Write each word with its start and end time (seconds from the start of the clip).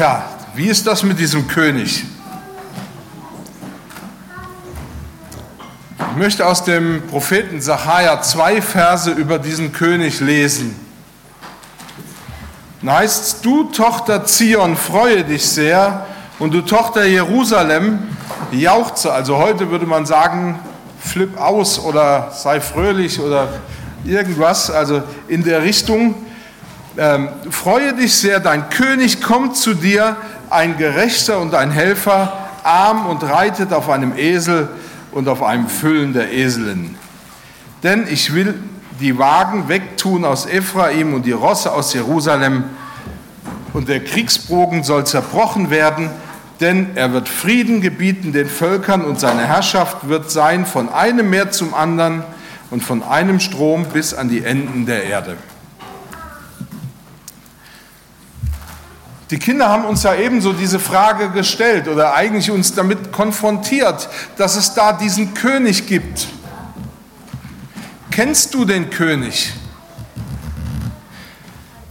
Tja, 0.00 0.24
wie 0.54 0.68
ist 0.68 0.86
das 0.86 1.02
mit 1.02 1.18
diesem 1.18 1.46
König? 1.46 2.06
Ich 5.98 6.16
möchte 6.16 6.46
aus 6.46 6.64
dem 6.64 7.02
Propheten 7.06 7.60
Sacharja 7.60 8.22
zwei 8.22 8.62
Verse 8.62 9.10
über 9.10 9.38
diesen 9.38 9.74
König 9.74 10.20
lesen. 10.20 10.74
Da 12.80 12.96
heißt 12.96 13.44
du 13.44 13.64
Tochter 13.64 14.24
Zion, 14.24 14.74
freue 14.74 15.22
dich 15.22 15.46
sehr 15.46 16.06
und 16.38 16.54
du 16.54 16.62
Tochter 16.62 17.04
Jerusalem, 17.04 17.98
jauchze. 18.52 19.12
Also 19.12 19.36
heute 19.36 19.70
würde 19.70 19.84
man 19.84 20.06
sagen, 20.06 20.58
flipp 20.98 21.38
aus 21.38 21.78
oder 21.78 22.32
sei 22.32 22.62
fröhlich 22.62 23.20
oder 23.20 23.48
irgendwas, 24.06 24.70
also 24.70 25.02
in 25.28 25.44
der 25.44 25.62
Richtung. 25.62 26.14
Ähm, 26.96 27.28
freue 27.50 27.94
dich 27.94 28.14
sehr, 28.14 28.40
dein 28.40 28.68
König 28.68 29.22
kommt 29.22 29.56
zu 29.56 29.74
dir, 29.74 30.16
ein 30.50 30.76
Gerechter 30.76 31.38
und 31.38 31.54
ein 31.54 31.70
Helfer, 31.70 32.50
arm 32.64 33.06
und 33.06 33.22
reitet 33.22 33.72
auf 33.72 33.88
einem 33.88 34.16
Esel 34.16 34.68
und 35.12 35.28
auf 35.28 35.42
einem 35.42 35.68
Füllen 35.68 36.12
der 36.12 36.32
Eseln. 36.32 36.96
Denn 37.82 38.06
ich 38.08 38.34
will 38.34 38.54
die 39.00 39.18
Wagen 39.18 39.68
wegtun 39.68 40.24
aus 40.24 40.46
Ephraim 40.46 41.14
und 41.14 41.24
die 41.24 41.32
Rosse 41.32 41.72
aus 41.72 41.94
Jerusalem, 41.94 42.64
und 43.72 43.88
der 43.88 44.02
Kriegsbogen 44.02 44.82
soll 44.82 45.06
zerbrochen 45.06 45.70
werden, 45.70 46.10
denn 46.60 46.90
er 46.96 47.12
wird 47.12 47.28
Frieden 47.28 47.80
gebieten 47.80 48.32
den 48.32 48.48
Völkern 48.48 49.04
und 49.04 49.18
seine 49.18 49.46
Herrschaft 49.46 50.08
wird 50.08 50.30
sein 50.30 50.66
von 50.66 50.88
einem 50.88 51.30
Meer 51.30 51.50
zum 51.50 51.72
anderen 51.72 52.22
und 52.70 52.82
von 52.82 53.02
einem 53.02 53.40
Strom 53.40 53.86
bis 53.86 54.12
an 54.12 54.28
die 54.28 54.44
Enden 54.44 54.86
der 54.86 55.04
Erde. 55.04 55.36
Die 59.30 59.38
Kinder 59.38 59.68
haben 59.68 59.84
uns 59.84 60.02
ja 60.02 60.14
ebenso 60.16 60.52
diese 60.52 60.80
Frage 60.80 61.30
gestellt 61.30 61.86
oder 61.86 62.14
eigentlich 62.14 62.50
uns 62.50 62.74
damit 62.74 63.12
konfrontiert, 63.12 64.08
dass 64.36 64.56
es 64.56 64.74
da 64.74 64.92
diesen 64.92 65.34
König 65.34 65.86
gibt. 65.86 66.26
Kennst 68.10 68.54
du 68.54 68.64
den 68.64 68.90
König? 68.90 69.52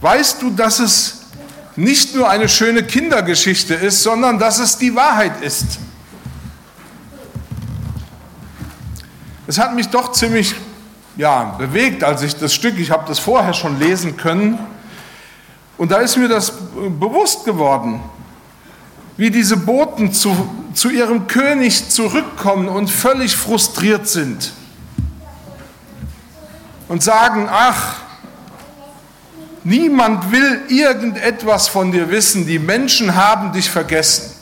Weißt 0.02 0.42
du, 0.42 0.50
dass 0.50 0.80
es 0.80 1.22
nicht 1.76 2.14
nur 2.14 2.28
eine 2.28 2.48
schöne 2.48 2.82
Kindergeschichte 2.82 3.72
ist, 3.72 4.02
sondern 4.02 4.38
dass 4.38 4.58
es 4.58 4.76
die 4.76 4.94
Wahrheit 4.94 5.42
ist? 5.42 5.78
Es 9.46 9.58
hat 9.58 9.74
mich 9.74 9.88
doch 9.88 10.12
ziemlich 10.12 10.54
ja, 11.16 11.56
bewegt, 11.58 12.04
als 12.04 12.22
ich 12.22 12.36
das 12.36 12.52
Stück, 12.54 12.78
ich 12.78 12.90
habe 12.90 13.08
das 13.08 13.18
vorher 13.18 13.54
schon 13.54 13.78
lesen 13.78 14.18
können, 14.18 14.58
und 15.80 15.90
da 15.90 15.96
ist 15.96 16.18
mir 16.18 16.28
das 16.28 16.52
bewusst 17.00 17.46
geworden, 17.46 18.02
wie 19.16 19.30
diese 19.30 19.56
Boten 19.56 20.12
zu, 20.12 20.36
zu 20.74 20.90
ihrem 20.90 21.26
König 21.26 21.88
zurückkommen 21.88 22.68
und 22.68 22.90
völlig 22.90 23.34
frustriert 23.34 24.06
sind 24.06 24.52
und 26.88 27.02
sagen, 27.02 27.48
ach, 27.50 27.94
niemand 29.64 30.30
will 30.30 30.60
irgendetwas 30.68 31.68
von 31.68 31.92
dir 31.92 32.10
wissen, 32.10 32.46
die 32.46 32.58
Menschen 32.58 33.14
haben 33.14 33.50
dich 33.52 33.70
vergessen. 33.70 34.32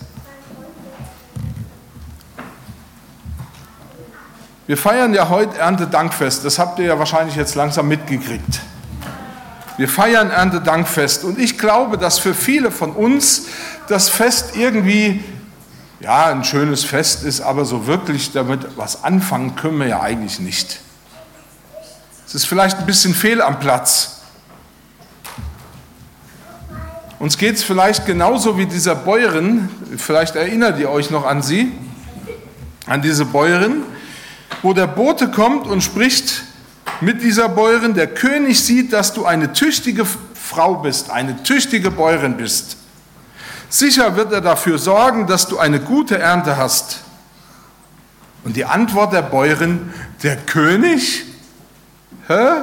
Wir 4.66 4.76
feiern 4.76 5.14
ja 5.14 5.28
heute 5.28 5.56
Erntedankfest, 5.56 6.44
das 6.44 6.58
habt 6.58 6.80
ihr 6.80 6.86
ja 6.86 6.98
wahrscheinlich 6.98 7.36
jetzt 7.36 7.54
langsam 7.54 7.86
mitgekriegt. 7.86 8.60
Wir 9.78 9.88
feiern 9.88 10.30
Erntedankfest 10.30 11.22
und 11.22 11.38
ich 11.38 11.56
glaube, 11.56 11.98
dass 11.98 12.18
für 12.18 12.34
viele 12.34 12.72
von 12.72 12.90
uns 12.90 13.46
das 13.86 14.08
Fest 14.08 14.56
irgendwie 14.56 15.22
ja, 16.00 16.26
ein 16.26 16.42
schönes 16.42 16.84
Fest 16.84 17.22
ist, 17.22 17.40
aber 17.40 17.64
so 17.64 17.86
wirklich 17.86 18.32
damit 18.32 18.76
was 18.76 19.04
anfangen 19.04 19.54
können 19.54 19.78
wir 19.78 19.86
ja 19.86 20.00
eigentlich 20.00 20.40
nicht. 20.40 20.80
Es 22.26 22.34
ist 22.34 22.44
vielleicht 22.44 22.78
ein 22.78 22.86
bisschen 22.86 23.14
fehl 23.14 23.40
am 23.40 23.60
Platz. 23.60 24.22
Uns 27.20 27.38
geht 27.38 27.54
es 27.54 27.62
vielleicht 27.62 28.04
genauso 28.04 28.58
wie 28.58 28.66
dieser 28.66 28.96
Bäuerin, 28.96 29.68
vielleicht 29.96 30.34
erinnert 30.34 30.80
ihr 30.80 30.90
euch 30.90 31.10
noch 31.10 31.24
an 31.24 31.40
sie, 31.40 31.70
an 32.86 33.00
diese 33.00 33.26
Bäuerin, 33.26 33.84
wo 34.62 34.72
der 34.72 34.88
Bote 34.88 35.30
kommt 35.30 35.68
und 35.68 35.82
spricht, 35.82 36.47
mit 37.00 37.22
dieser 37.22 37.48
Bäuerin. 37.48 37.94
Der 37.94 38.06
König 38.06 38.62
sieht, 38.64 38.92
dass 38.92 39.12
du 39.12 39.24
eine 39.24 39.52
tüchtige 39.52 40.06
Frau 40.34 40.76
bist, 40.76 41.10
eine 41.10 41.42
tüchtige 41.42 41.90
Bäuerin 41.90 42.36
bist. 42.36 42.76
Sicher 43.68 44.16
wird 44.16 44.32
er 44.32 44.40
dafür 44.40 44.78
sorgen, 44.78 45.26
dass 45.26 45.46
du 45.46 45.58
eine 45.58 45.80
gute 45.80 46.18
Ernte 46.18 46.56
hast. 46.56 47.00
Und 48.44 48.56
die 48.56 48.64
Antwort 48.64 49.12
der 49.12 49.22
Bäuerin, 49.22 49.92
der 50.22 50.36
König? 50.36 51.24
Hä? 52.26 52.62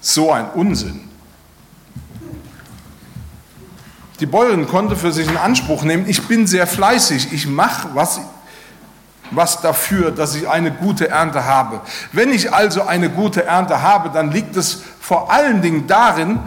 So 0.00 0.30
ein 0.30 0.48
Unsinn. 0.50 1.00
Die 4.20 4.26
Bäuerin 4.26 4.66
konnte 4.66 4.96
für 4.96 5.12
sich 5.12 5.28
in 5.28 5.36
Anspruch 5.36 5.82
nehmen, 5.82 6.08
ich 6.08 6.22
bin 6.22 6.46
sehr 6.46 6.66
fleißig, 6.66 7.32
ich 7.32 7.46
mache, 7.46 7.88
was 7.94 8.20
was 9.30 9.60
dafür, 9.60 10.10
dass 10.10 10.34
ich 10.34 10.48
eine 10.48 10.70
gute 10.70 11.08
Ernte 11.08 11.44
habe. 11.44 11.80
Wenn 12.12 12.30
ich 12.30 12.52
also 12.52 12.82
eine 12.82 13.10
gute 13.10 13.44
Ernte 13.44 13.82
habe, 13.82 14.10
dann 14.10 14.30
liegt 14.30 14.56
es 14.56 14.82
vor 15.00 15.30
allen 15.30 15.62
Dingen 15.62 15.86
darin 15.86 16.38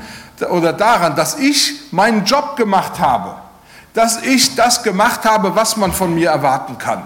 oder 0.50 0.73
daran, 0.73 1.16
dass 1.16 1.38
ich 1.38 1.91
meinen 1.91 2.25
Job 2.25 2.56
gemacht 2.56 3.00
habe, 3.00 3.35
dass 3.94 4.22
ich 4.23 4.56
das 4.56 4.84
gemacht 4.84 5.25
habe, 5.25 5.56
was 5.56 5.78
man 5.78 5.91
von 5.91 6.13
mir 6.13 6.29
erwarten 6.29 6.78
kann. 6.78 7.03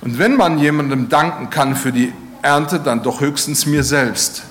Und 0.00 0.18
wenn 0.18 0.36
man 0.36 0.58
jemandem 0.58 1.08
danken 1.08 1.50
kann 1.50 1.74
für 1.74 1.92
die 1.92 2.12
Ernte, 2.42 2.78
dann 2.78 3.02
doch 3.02 3.20
höchstens 3.20 3.66
mir 3.66 3.82
selbst. 3.82 4.42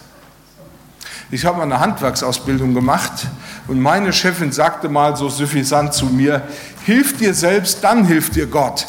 Ich 1.32 1.46
habe 1.46 1.62
eine 1.62 1.80
Handwerksausbildung 1.80 2.74
gemacht 2.74 3.28
und 3.68 3.82
meine 3.82 4.14
Chefin 4.14 4.52
sagte 4.52 4.90
mal 4.90 5.16
so 5.16 5.30
suffisant 5.30 5.94
zu 5.94 6.06
mir, 6.06 6.48
hilf 6.86 7.18
dir 7.18 7.34
selbst, 7.34 7.84
dann 7.84 8.06
hilft 8.06 8.36
dir 8.36 8.46
Gott. 8.46 8.86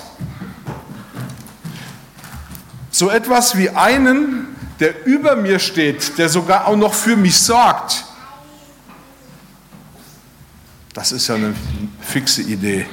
So 2.90 3.10
etwas 3.10 3.56
wie 3.56 3.70
einen, 3.70 4.48
der 4.80 5.06
über 5.06 5.36
mir 5.36 5.58
steht, 5.58 6.18
der 6.18 6.28
sogar 6.28 6.66
auch 6.66 6.76
noch 6.76 6.94
für 6.94 7.16
mich 7.16 7.38
sorgt. 7.38 8.04
Das 10.92 11.12
ist 11.12 11.28
ja 11.28 11.34
eine 11.34 11.54
fixe 12.00 12.42
Idee. 12.42 12.86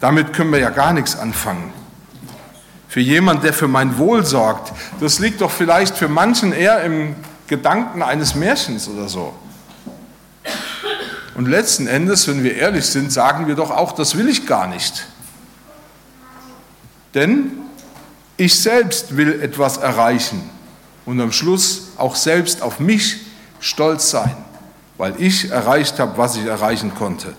Damit 0.00 0.32
können 0.32 0.50
wir 0.50 0.58
ja 0.58 0.70
gar 0.70 0.92
nichts 0.92 1.16
anfangen. 1.16 1.72
Für 2.88 3.00
jemand, 3.00 3.42
der 3.42 3.52
für 3.52 3.68
mein 3.68 3.96
Wohl 3.98 4.24
sorgt, 4.24 4.72
das 5.00 5.18
liegt 5.18 5.40
doch 5.40 5.50
vielleicht 5.50 5.96
für 5.96 6.08
manchen 6.08 6.52
eher 6.52 6.82
im 6.84 7.16
Gedanken 7.46 8.02
eines 8.02 8.34
Märchens 8.34 8.88
oder 8.88 9.08
so. 9.08 9.34
Und 11.34 11.48
letzten 11.48 11.86
Endes, 11.86 12.28
wenn 12.28 12.44
wir 12.44 12.56
ehrlich 12.56 12.86
sind, 12.86 13.12
sagen 13.12 13.48
wir 13.48 13.56
doch 13.56 13.70
auch, 13.70 13.92
das 13.92 14.16
will 14.16 14.28
ich 14.28 14.46
gar 14.46 14.68
nicht. 14.68 15.06
Denn 17.12 17.52
ich 18.36 18.60
selbst 18.60 19.16
will 19.16 19.40
etwas 19.40 19.76
erreichen 19.76 20.48
und 21.06 21.20
am 21.20 21.32
Schluss 21.32 21.88
auch 21.96 22.16
selbst 22.16 22.62
auf 22.62 22.80
mich 22.80 23.20
stolz 23.60 24.10
sein, 24.10 24.36
weil 24.96 25.14
ich 25.20 25.50
erreicht 25.50 25.98
habe, 25.98 26.18
was 26.18 26.36
ich 26.36 26.44
erreichen 26.44 26.94
konnte. 26.94 27.34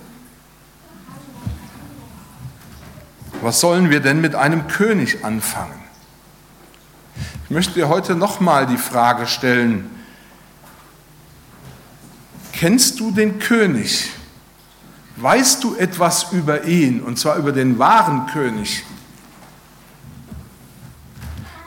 Was 3.42 3.60
sollen 3.60 3.90
wir 3.90 4.00
denn 4.00 4.22
mit 4.22 4.36
einem 4.36 4.68
König 4.68 5.24
anfangen? 5.24 5.80
Ich 7.46 7.52
möchte 7.52 7.74
dir 7.74 7.90
heute 7.90 8.16
nochmal 8.16 8.66
die 8.66 8.78
Frage 8.78 9.28
stellen, 9.28 9.90
Kennst 12.58 13.00
du 13.02 13.12
den 13.12 13.40
König? 13.40 14.10
Weißt 15.18 15.64
du 15.64 15.76
etwas 15.76 16.32
über 16.32 16.64
ihn, 16.64 17.02
und 17.02 17.20
zwar 17.20 17.36
über 17.36 17.52
den 17.52 17.80
wahren 17.80 18.28
König? 18.28 18.84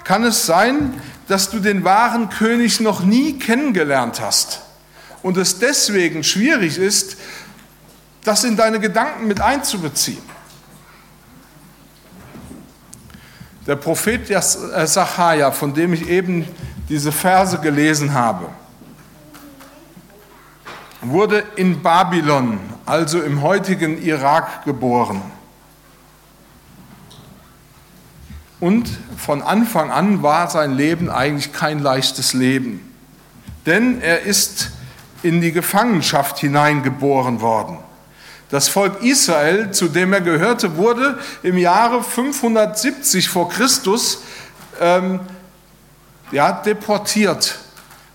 Kann 0.05 0.25
es 0.25 0.47
sein, 0.47 1.01
dass 1.27 1.51
du 1.51 1.59
den 1.61 1.85
wahren 1.85 2.31
König 2.31 2.81
noch 2.81 3.03
nie 3.03 3.39
kennengelernt 3.39 4.21
hast 4.21 4.63
und 5.23 5.37
es 5.37 5.59
deswegen 5.59 6.25
schwierig 6.25 6.79
ist, 6.79 7.19
das 8.25 8.45
in 8.45 8.57
deine 8.57 8.81
Gedanken 8.81 9.27
mit 9.27 9.41
einzubeziehen? 9.41 10.23
Der 13.67 13.77
Prophet 13.77 14.27
Sacharja, 14.27 15.53
von 15.53 15.75
dem 15.75 15.93
ich 15.93 16.09
eben 16.09 16.47
diese 16.89 17.13
Verse 17.13 17.59
gelesen 17.59 18.15
habe, 18.15 18.49
wurde 21.01 21.45
in 21.57 21.83
Babylon, 21.83 22.59
also 22.87 23.21
im 23.21 23.43
heutigen 23.43 24.03
Irak, 24.03 24.65
geboren. 24.65 25.23
Und 28.61 28.89
von 29.17 29.43
Anfang 29.43 29.91
an 29.91 30.23
war 30.23 30.51
sein 30.51 30.73
Leben 30.73 31.11
eigentlich 31.11 31.53
kein 31.53 31.79
leichtes 31.79 32.33
Leben. 32.33 32.81
Denn 33.67 34.01
er 34.01 34.23
ist 34.23 34.71
in 35.23 35.41
die 35.41 35.53
Gefangenschaft 35.53 36.39
hineingeboren 36.39 37.41
worden. 37.41 37.79
Das 38.51 38.69
Volk 38.69 39.03
Israel, 39.03 39.73
zu 39.73 39.89
dem 39.89 40.13
er 40.13 40.23
gehörte, 40.23 40.77
wurde 40.77 41.19
im 41.43 41.59
Jahre 41.59 42.03
570 42.03 43.29
vor 43.29 43.51
Christus 43.51 44.23
ähm, 44.81 45.21
ja, 46.33 46.53
deportiert. 46.53 47.59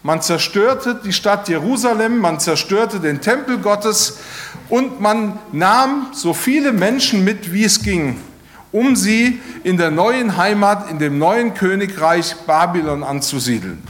Man 0.06 0.22
zerstörte 0.22 1.00
die 1.02 1.14
Stadt 1.14 1.48
Jerusalem, 1.48 2.18
man 2.18 2.38
zerstörte 2.38 3.00
den 3.00 3.22
Tempel 3.22 3.58
Gottes 3.60 4.20
und 4.68 5.00
man 5.00 5.40
nahm 5.54 6.08
so 6.12 6.34
viele 6.34 6.74
Menschen 6.74 7.24
mit, 7.24 7.54
wie 7.54 7.64
es 7.64 7.82
ging, 7.82 8.20
um 8.74 8.98
sie 8.98 9.42
in 9.64 9.78
der 9.78 9.92
neuen 9.92 10.36
Heimat, 10.36 10.92
in 10.92 11.00
dem 11.00 11.18
neuen 11.18 11.54
Königreich 11.54 12.36
Babylon 12.46 13.02
anzusiedeln. 13.02 13.82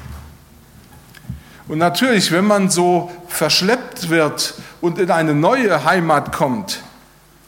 Und 1.67 1.79
natürlich, 1.79 2.31
wenn 2.31 2.45
man 2.45 2.69
so 2.69 3.11
verschleppt 3.27 4.09
wird 4.09 4.53
und 4.81 4.99
in 4.99 5.09
eine 5.09 5.33
neue 5.33 5.83
Heimat 5.83 6.31
kommt, 6.31 6.81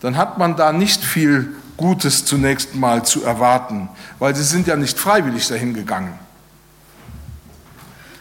dann 0.02 0.18
hat 0.18 0.40
man 0.40 0.56
da 0.56 0.74
nicht 0.74 1.04
viel 1.04 1.54
Gutes 1.78 2.26
zunächst 2.26 2.74
mal 2.74 3.06
zu 3.06 3.24
erwarten, 3.24 3.90
weil 4.18 4.36
sie 4.36 4.44
sind 4.44 4.66
ja 4.66 4.76
nicht 4.76 4.98
freiwillig 4.98 5.48
dahin 5.50 5.76
gegangen. 5.76 6.25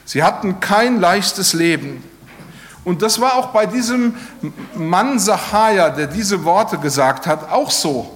Sie 0.05 0.23
hatten 0.23 0.61
kein 0.61 1.01
leichtes 1.01 1.53
Leben. 1.53 2.03
Und 2.85 3.01
das 3.01 3.21
war 3.21 3.37
auch 3.37 3.49
bei 3.49 3.67
diesem 3.67 4.15
Mann 4.75 5.19
Sachaja, 5.19 5.91
der 5.91 6.07
diese 6.07 6.45
Worte 6.45 6.79
gesagt 6.79 7.27
hat, 7.27 7.51
auch 7.51 7.71
so. 7.71 8.11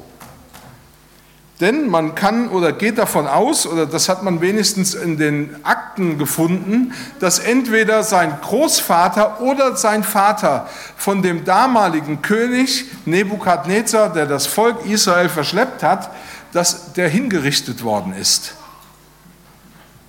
Denn 1.60 1.88
man 1.88 2.14
kann 2.14 2.50
oder 2.50 2.72
geht 2.72 2.98
davon 2.98 3.26
aus, 3.26 3.66
oder 3.66 3.84
das 3.84 4.08
hat 4.08 4.22
man 4.22 4.40
wenigstens 4.40 4.94
in 4.94 5.16
den 5.16 5.56
Akten 5.64 6.16
gefunden, 6.16 6.92
dass 7.18 7.40
entweder 7.40 8.04
sein 8.04 8.38
Großvater 8.40 9.40
oder 9.40 9.76
sein 9.76 10.04
Vater 10.04 10.68
von 10.96 11.20
dem 11.20 11.44
damaligen 11.44 12.22
König 12.22 12.84
Nebukadnezar, 13.06 14.12
der 14.12 14.26
das 14.26 14.46
Volk 14.46 14.86
Israel 14.86 15.28
verschleppt 15.28 15.82
hat, 15.82 16.10
dass 16.52 16.92
der 16.92 17.08
hingerichtet 17.08 17.82
worden 17.82 18.12
ist. 18.12 18.54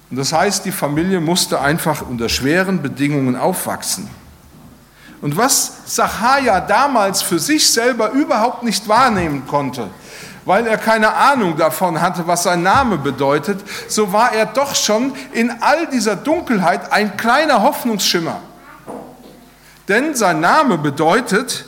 Und 0.10 0.18
das 0.18 0.34
heißt, 0.34 0.66
die 0.66 0.72
Familie 0.72 1.20
musste 1.20 1.62
einfach 1.62 2.02
unter 2.02 2.30
schweren 2.30 2.82
Bedingungen 2.82 3.36
aufwachsen. 3.36 4.10
Und 5.22 5.38
was 5.38 5.82
Sacharja 5.86 6.62
damals 6.62 7.22
für 7.22 7.40
sich 7.40 7.70
selber 7.70 8.12
überhaupt 8.12 8.64
nicht 8.64 8.88
wahrnehmen 8.88 9.46
konnte, 9.48 9.90
weil 10.46 10.66
er 10.66 10.78
keine 10.78 11.14
Ahnung 11.14 11.58
davon 11.58 12.02
hatte, 12.02 12.26
was 12.26 12.44
sein 12.44 12.64
Name 12.64 12.98
bedeutet, 12.98 13.60
so 13.88 14.14
war 14.14 14.32
er 14.32 14.46
doch 14.46 14.74
schon 14.76 15.14
in 15.34 15.52
all 15.62 15.88
dieser 15.88 16.16
Dunkelheit 16.16 16.92
ein 16.92 17.18
kleiner 17.18 17.62
Hoffnungsschimmer. 17.62 18.40
Denn 19.88 20.16
sein 20.16 20.40
Name 20.40 20.78
bedeutet, 20.78 21.66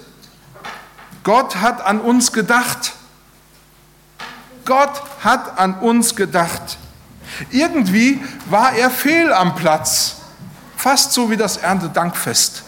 Gott 1.23 1.57
hat 1.57 1.85
an 1.85 1.99
uns 1.99 2.31
gedacht. 2.31 2.93
Gott 4.65 5.03
hat 5.23 5.59
an 5.59 5.75
uns 5.75 6.15
gedacht. 6.15 6.77
Irgendwie 7.49 8.19
war 8.49 8.73
er 8.73 8.89
fehl 8.89 9.33
am 9.33 9.55
Platz, 9.55 10.17
fast 10.77 11.13
so 11.13 11.29
wie 11.31 11.37
das 11.37 11.57
Erntedankfest. 11.57 12.63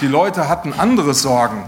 Die 0.00 0.06
Leute 0.06 0.48
hatten 0.48 0.72
andere 0.72 1.14
Sorgen. 1.14 1.64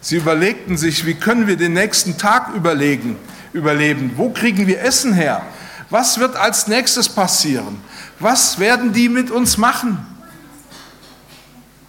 Sie 0.00 0.16
überlegten 0.16 0.76
sich, 0.76 1.06
wie 1.06 1.14
können 1.14 1.46
wir 1.46 1.56
den 1.56 1.72
nächsten 1.72 2.18
Tag 2.18 2.54
überlegen, 2.54 3.16
überleben? 3.52 4.12
Wo 4.16 4.30
kriegen 4.30 4.66
wir 4.66 4.82
Essen 4.82 5.12
her? 5.12 5.42
Was 5.90 6.18
wird 6.18 6.36
als 6.36 6.68
nächstes 6.68 7.08
passieren? 7.08 7.80
Was 8.20 8.58
werden 8.58 8.92
die 8.92 9.08
mit 9.08 9.30
uns 9.30 9.56
machen? 9.56 10.06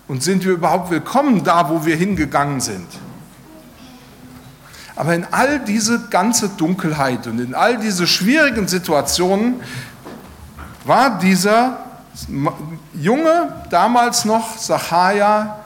Und 0.07 0.23
sind 0.23 0.43
wir 0.45 0.53
überhaupt 0.53 0.89
willkommen 0.89 1.43
da, 1.43 1.69
wo 1.69 1.85
wir 1.85 1.95
hingegangen 1.95 2.61
sind? 2.61 2.87
Aber 4.99 5.15
in 5.15 5.25
all 5.31 5.61
diese 5.61 6.07
ganze 6.09 6.49
Dunkelheit 6.49 7.25
und 7.25 7.39
in 7.39 7.55
all 7.55 7.77
diese 7.77 8.05
schwierigen 8.05 8.67
Situationen 8.67 9.61
war 10.83 11.19
dieser 11.19 11.85
Junge, 12.93 13.63
damals 13.69 14.25
noch 14.25 14.57
Sacharja, 14.57 15.63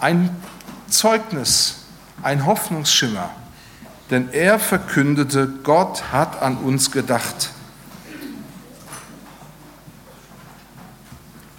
ein 0.00 0.34
Zeugnis, 0.88 1.80
ein 2.22 2.46
Hoffnungsschimmer, 2.46 3.28
denn 4.10 4.30
er 4.32 4.58
verkündete, 4.58 5.46
Gott 5.62 6.04
hat 6.12 6.40
an 6.40 6.56
uns 6.56 6.92
gedacht. 6.92 7.50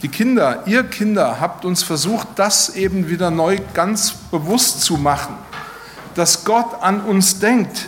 Die 0.02 0.10
Kinder, 0.10 0.64
ihr 0.66 0.84
Kinder, 0.84 1.40
habt 1.40 1.64
uns 1.64 1.84
versucht, 1.84 2.28
das 2.38 2.70
eben 2.70 3.08
wieder 3.08 3.30
neu 3.30 3.60
ganz 3.76 4.14
bewusst 4.32 4.82
zu 4.82 4.98
machen, 4.98 5.38
dass 6.16 6.46
Gott 6.46 6.82
an 6.82 7.02
uns 7.02 7.40
denkt, 7.40 7.88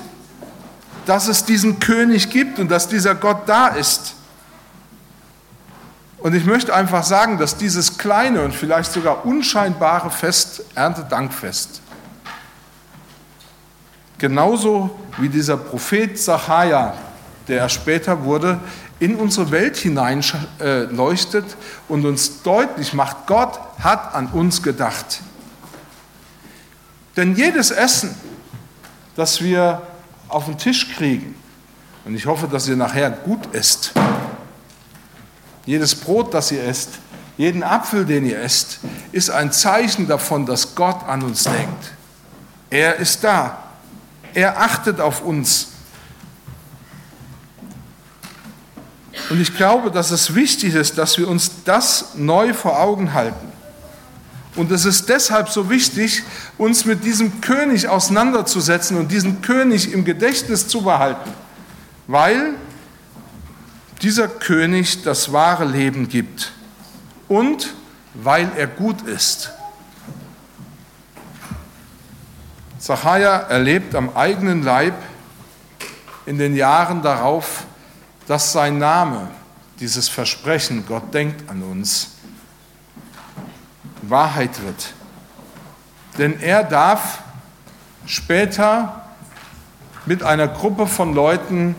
dass 1.06 1.28
es 1.28 1.46
diesen 1.46 1.80
König 1.80 2.30
gibt 2.30 2.60
und 2.60 2.70
dass 2.70 2.88
dieser 2.88 3.16
Gott 3.16 3.48
da 3.48 3.68
ist. 3.68 4.16
Und 6.18 6.34
ich 6.34 6.46
möchte 6.46 6.74
einfach 6.74 7.04
sagen, 7.04 7.38
dass 7.38 7.56
dieses 7.58 7.98
kleine 7.98 8.42
und 8.42 8.54
vielleicht 8.54 8.92
sogar 8.92 9.26
unscheinbare 9.26 10.10
Fest, 10.10 10.64
Erntedankfest, 10.74 11.82
genauso 14.18 14.98
wie 15.18 15.30
dieser 15.30 15.58
Prophet 15.58 16.20
Zachariah, 16.20 16.96
der 17.48 17.60
er 17.60 17.70
später 17.70 18.24
wurde, 18.24 18.60
in 19.00 19.18
unsere 19.18 19.52
Welt 19.52 19.78
hinein 19.78 20.24
äh, 20.60 20.84
leuchtet 20.86 21.46
und 21.88 22.06
uns 22.06 22.42
deutlich 22.42 22.94
macht, 22.94 23.28
Gott 23.28 23.60
hat 23.80 24.16
an 24.16 24.28
uns 24.28 24.64
gedacht. 24.64 25.22
Denn 27.16 27.36
jedes 27.36 27.72
Essen, 27.72 28.16
das 29.16 29.42
wir 29.42 29.82
auf 30.28 30.46
den 30.46 30.58
Tisch 30.58 30.94
kriegen, 30.96 31.36
und 32.04 32.16
ich 32.16 32.26
hoffe, 32.26 32.48
dass 32.48 32.68
ihr 32.68 32.76
nachher 32.76 33.10
gut 33.10 33.54
esst, 33.54 33.94
jedes 35.66 35.96
Brot, 35.96 36.34
das 36.34 36.52
ihr 36.52 36.64
esst, 36.64 36.90
jeden 37.38 37.64
Apfel, 37.64 38.06
den 38.06 38.26
ihr 38.26 38.40
esst, 38.40 38.80
ist 39.12 39.30
ein 39.30 39.52
Zeichen 39.52 40.08
davon, 40.08 40.46
dass 40.46 40.76
Gott 40.76 41.04
an 41.08 41.24
uns 41.24 41.44
denkt. 41.44 41.92
Er 42.70 42.98
ist 42.98 43.24
da. 43.24 43.64
Er 44.34 44.62
achtet 44.62 45.00
auf 45.00 45.22
uns. 45.22 45.70
Und 49.30 49.42
ich 49.42 49.56
glaube, 49.56 49.92
dass 49.92 50.12
es 50.12 50.36
wichtig 50.36 50.76
ist, 50.76 50.98
dass 50.98 51.18
wir 51.18 51.28
uns 51.28 51.64
das 51.64 52.16
neu 52.16 52.54
vor 52.54 52.80
Augen 52.80 53.14
halten. 53.14 53.55
Und 54.56 54.72
es 54.72 54.86
ist 54.86 55.10
deshalb 55.10 55.50
so 55.50 55.70
wichtig, 55.70 56.24
uns 56.58 56.86
mit 56.86 57.04
diesem 57.04 57.42
König 57.42 57.88
auseinanderzusetzen 57.88 58.98
und 58.98 59.12
diesen 59.12 59.42
König 59.42 59.92
im 59.92 60.06
Gedächtnis 60.06 60.68
zu 60.68 60.82
behalten, 60.82 61.32
weil 62.08 62.54
dieser 64.02 64.28
König 64.28 65.04
das 65.04 65.34
wahre 65.34 65.66
Leben 65.66 66.08
gibt 66.08 66.54
und 67.28 67.74
weil 68.14 68.50
er 68.56 68.68
gut 68.68 69.02
ist. 69.02 69.52
Zachariah 72.80 73.48
erlebt 73.50 73.96
am 73.96 74.16
eigenen 74.16 74.64
Leib 74.64 74.94
in 76.26 76.38
den 76.38 76.56
Jahren 76.56 77.02
darauf, 77.02 77.66
dass 78.28 78.52
sein 78.52 78.78
Name, 78.78 79.28
dieses 79.80 80.08
Versprechen, 80.08 80.86
Gott 80.88 81.14
denkt 81.14 81.50
an 81.50 81.64
uns, 81.64 82.15
Wahrheit 84.10 84.64
wird. 84.64 84.94
Denn 86.18 86.40
er 86.40 86.64
darf 86.64 87.20
später 88.06 89.02
mit 90.06 90.24
einer 90.24 90.48
Gruppe 90.48 90.88
von 90.88 91.14
Leuten 91.14 91.76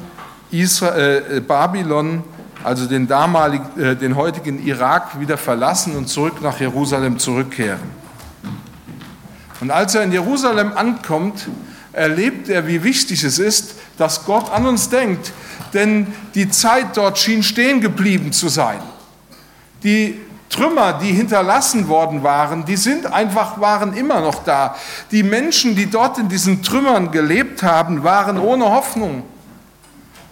Israel, 0.50 1.24
äh, 1.30 1.40
Babylon, 1.40 2.22
also 2.62 2.86
den, 2.86 3.06
damaligen, 3.06 3.80
äh, 3.80 3.96
den 3.96 4.16
heutigen 4.16 4.64
Irak, 4.64 5.20
wieder 5.20 5.38
verlassen 5.38 5.96
und 5.96 6.08
zurück 6.08 6.40
nach 6.42 6.60
Jerusalem 6.60 7.18
zurückkehren. 7.18 8.06
Und 9.60 9.70
als 9.70 9.94
er 9.94 10.02
in 10.02 10.12
Jerusalem 10.12 10.72
ankommt, 10.74 11.48
erlebt 11.92 12.48
er, 12.48 12.66
wie 12.66 12.84
wichtig 12.84 13.24
es 13.24 13.38
ist, 13.38 13.76
dass 13.96 14.24
Gott 14.24 14.52
an 14.52 14.66
uns 14.66 14.90
denkt, 14.90 15.32
denn 15.72 16.06
die 16.34 16.50
Zeit 16.50 16.96
dort 16.96 17.18
schien 17.18 17.42
stehen 17.42 17.80
geblieben 17.80 18.32
zu 18.32 18.48
sein. 18.48 18.80
Die 19.82 20.20
Trümmer, 20.48 20.94
die 20.94 21.12
hinterlassen 21.12 21.88
worden 21.88 22.22
waren, 22.22 22.64
die 22.64 22.76
sind 22.76 23.06
einfach, 23.06 23.60
waren 23.60 23.94
immer 23.94 24.20
noch 24.20 24.44
da. 24.44 24.76
Die 25.10 25.22
Menschen, 25.22 25.74
die 25.74 25.90
dort 25.90 26.18
in 26.18 26.28
diesen 26.28 26.62
Trümmern 26.62 27.10
gelebt 27.10 27.62
haben, 27.62 28.04
waren 28.04 28.38
ohne 28.38 28.64
Hoffnung. 28.66 29.24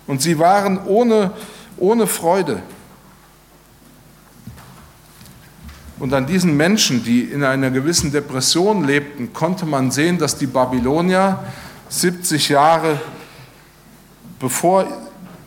Und 0.06 0.22
sie 0.22 0.38
waren 0.38 0.84
ohne, 0.86 1.32
ohne 1.76 2.06
Freude. 2.06 2.62
Und 5.98 6.12
an 6.12 6.26
diesen 6.26 6.56
Menschen, 6.56 7.04
die 7.04 7.22
in 7.22 7.44
einer 7.44 7.70
gewissen 7.70 8.12
Depression 8.12 8.84
lebten, 8.84 9.32
konnte 9.32 9.64
man 9.64 9.90
sehen, 9.90 10.18
dass 10.18 10.36
die 10.36 10.46
Babylonier 10.46 11.38
70 11.88 12.48
Jahre 12.48 13.00
bevor 14.38 14.86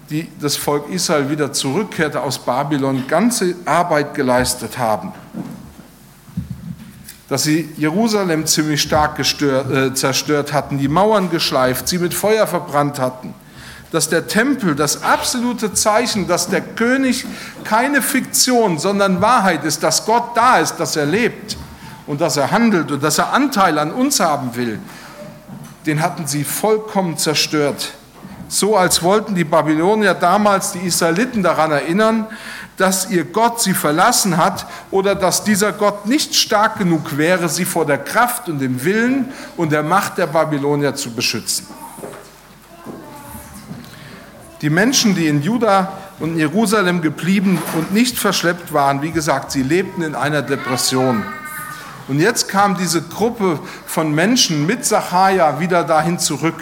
die 0.09 0.29
das 0.39 0.55
Volk 0.55 0.89
Israel 0.89 1.29
wieder 1.29 1.51
zurückkehrte 1.51 2.21
aus 2.21 2.39
Babylon, 2.39 3.05
ganze 3.07 3.55
Arbeit 3.65 4.13
geleistet 4.13 4.77
haben. 4.77 5.11
Dass 7.27 7.43
sie 7.43 7.69
Jerusalem 7.75 8.45
ziemlich 8.45 8.81
stark 8.81 9.17
gestört, 9.17 9.69
äh, 9.69 9.93
zerstört 9.93 10.53
hatten, 10.53 10.77
die 10.77 10.87
Mauern 10.87 11.29
geschleift, 11.29 11.89
sie 11.89 11.99
mit 11.99 12.13
Feuer 12.13 12.47
verbrannt 12.47 12.99
hatten. 12.99 13.33
Dass 13.91 14.07
der 14.07 14.27
Tempel 14.27 14.75
das 14.75 15.03
absolute 15.03 15.73
Zeichen, 15.73 16.27
dass 16.27 16.47
der 16.47 16.61
König 16.61 17.25
keine 17.65 18.01
Fiktion, 18.01 18.79
sondern 18.79 19.21
Wahrheit 19.21 19.65
ist, 19.65 19.83
dass 19.83 20.05
Gott 20.05 20.35
da 20.35 20.59
ist, 20.59 20.77
dass 20.77 20.95
er 20.95 21.05
lebt 21.05 21.57
und 22.05 22.21
dass 22.21 22.37
er 22.37 22.51
handelt 22.51 22.91
und 22.91 23.03
dass 23.03 23.17
er 23.17 23.33
Anteil 23.33 23.77
an 23.77 23.91
uns 23.91 24.21
haben 24.21 24.55
will, 24.55 24.79
den 25.85 26.01
hatten 26.01 26.27
sie 26.27 26.45
vollkommen 26.45 27.17
zerstört 27.17 27.93
so 28.47 28.77
als 28.77 29.03
wollten 29.03 29.35
die 29.35 29.43
Babylonier 29.43 30.13
damals 30.13 30.71
die 30.71 30.79
Israeliten 30.79 31.43
daran 31.43 31.71
erinnern, 31.71 32.27
dass 32.77 33.09
ihr 33.09 33.25
Gott 33.25 33.61
sie 33.61 33.73
verlassen 33.73 34.37
hat 34.37 34.67
oder 34.91 35.15
dass 35.15 35.43
dieser 35.43 35.73
Gott 35.73 36.05
nicht 36.05 36.35
stark 36.35 36.77
genug 36.77 37.17
wäre, 37.17 37.49
sie 37.49 37.65
vor 37.65 37.85
der 37.85 37.97
Kraft 37.97 38.47
und 38.49 38.59
dem 38.59 38.83
Willen 38.83 39.33
und 39.57 39.71
der 39.71 39.83
Macht 39.83 40.17
der 40.17 40.27
Babylonier 40.27 40.95
zu 40.95 41.11
beschützen. 41.11 41.67
Die 44.61 44.69
Menschen, 44.69 45.15
die 45.15 45.27
in 45.27 45.41
Juda 45.41 45.91
und 46.19 46.37
Jerusalem 46.37 47.01
geblieben 47.01 47.61
und 47.75 47.93
nicht 47.93 48.17
verschleppt 48.17 48.73
waren, 48.73 49.01
wie 49.01 49.11
gesagt, 49.11 49.51
sie 49.51 49.61
lebten 49.61 50.01
in 50.01 50.15
einer 50.15 50.41
Depression. 50.41 51.23
Und 52.07 52.19
jetzt 52.19 52.47
kam 52.47 52.77
diese 52.77 53.01
Gruppe 53.01 53.59
von 53.85 54.13
Menschen 54.15 54.65
mit 54.65 54.85
Sacharja 54.85 55.59
wieder 55.59 55.83
dahin 55.83 56.19
zurück. 56.19 56.55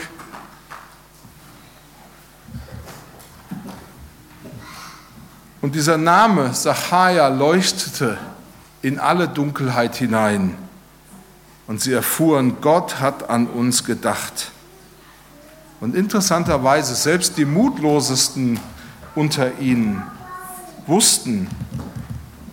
Und 5.65 5.73
dieser 5.73 5.97
Name 5.97 6.53
Sacharja 6.53 7.27
leuchtete 7.27 8.19
in 8.83 8.99
alle 8.99 9.27
Dunkelheit 9.27 9.95
hinein. 9.95 10.55
Und 11.65 11.81
sie 11.81 11.91
erfuhren, 11.91 12.57
Gott 12.61 12.99
hat 12.99 13.31
an 13.31 13.47
uns 13.47 13.83
gedacht. 13.83 14.51
Und 15.81 15.95
interessanterweise, 15.95 16.93
selbst 16.93 17.39
die 17.39 17.45
Mutlosesten 17.45 18.59
unter 19.15 19.57
ihnen 19.57 20.03
wussten, 20.85 21.47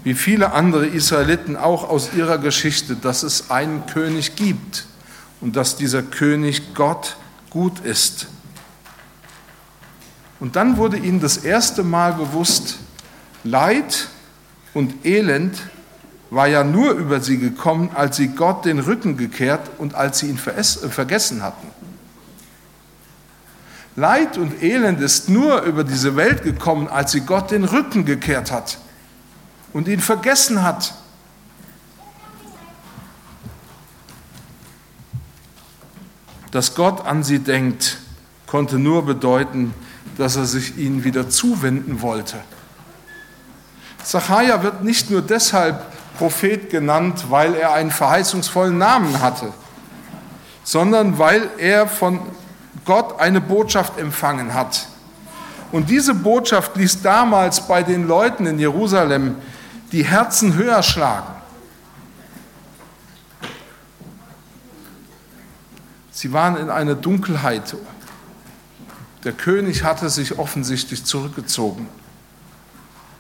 wie 0.05 0.15
viele 0.15 0.53
andere 0.53 0.87
Israeliten 0.87 1.55
auch 1.55 1.91
aus 1.91 2.15
ihrer 2.15 2.39
Geschichte, 2.39 2.97
dass 2.97 3.25
es 3.25 3.51
einen 3.51 3.85
König 3.85 4.37
gibt 4.37 4.87
und 5.43 5.55
dass 5.55 5.77
dieser 5.77 6.03
König 6.03 6.75
Gott 6.75 7.19
gut 7.51 7.81
ist. 7.81 8.29
Und 10.41 10.57
dann 10.57 10.79
wurde 10.79 10.97
ihnen 10.97 11.21
das 11.21 11.37
erste 11.37 11.83
Mal 11.83 12.15
bewusst, 12.15 12.79
Leid 13.45 14.09
und 14.75 15.05
Elend 15.05 15.59
war 16.31 16.47
ja 16.47 16.65
nur 16.65 16.93
über 16.93 17.21
sie 17.21 17.39
gekommen, 17.39 17.91
als 17.95 18.17
sie 18.17 18.29
Gott 18.29 18.65
den 18.65 18.79
Rücken 18.79 19.17
gekehrt 19.17 19.71
und 19.79 19.95
als 19.95 20.21
sie 20.21 20.29
ihn 20.29 20.39
äh, 20.47 20.63
vergessen 20.63 21.43
hatten. 21.43 21.69
Leid 23.97 24.39
und 24.39 24.63
Elend 24.63 25.01
ist 25.01 25.29
nur 25.29 25.61
über 25.63 25.85
diese 25.85 26.17
Welt 26.17 26.43
gekommen, 26.43 26.89
als 26.89 27.13
sie 27.13 27.21
Gott 27.21 27.51
den 27.51 27.65
Rücken 27.65 28.07
gekehrt 28.07 28.51
hat 28.51 28.79
und 29.75 29.89
ihn 29.89 30.01
vergessen 30.01 30.63
hat. 30.63 30.95
Dass 36.51 36.75
Gott 36.75 37.05
an 37.05 37.23
sie 37.23 37.41
denkt, 37.41 37.99
konnte 38.47 38.79
nur 38.79 39.05
bedeuten, 39.05 39.75
dass 40.17 40.37
er 40.37 40.47
sich 40.47 40.79
ihnen 40.79 41.05
wieder 41.05 41.29
zuwenden 41.29 42.01
wollte. 42.01 42.39
Zachariah 44.05 44.63
wird 44.63 44.83
nicht 44.83 45.11
nur 45.11 45.23
deshalb 45.23 45.85
Prophet 46.19 46.71
genannt, 46.71 47.27
weil 47.31 47.55
er 47.55 47.73
einen 47.73 47.91
verheißungsvollen 47.91 48.77
Namen 48.77 49.21
hatte, 49.21 49.53
sondern 50.65 51.19
weil 51.19 51.49
er 51.59 51.87
von 51.87 52.21
Gott 52.85 53.21
eine 53.21 53.41
Botschaft 53.41 53.99
empfangen 53.99 54.55
hat. 54.55 54.87
Und 55.71 55.89
diese 55.89 56.15
Botschaft 56.15 56.77
ließ 56.77 57.03
damals 57.03 57.67
bei 57.67 57.83
den 57.83 58.07
Leuten 58.07 58.47
in 58.47 58.59
Jerusalem 58.59 59.37
die 59.91 60.05
Herzen 60.05 60.55
höher 60.55 60.83
schlagen. 60.83 61.35
Sie 66.11 66.33
waren 66.33 66.57
in 66.57 66.71
einer 66.71 66.95
Dunkelheit. 66.95 67.75
Der 69.25 69.33
König 69.33 69.83
hatte 69.83 70.11
sich 70.11 70.39
offensichtlich 70.39 71.05
zurückgezogen. 71.05 71.89